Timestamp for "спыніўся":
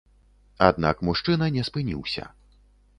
1.71-2.23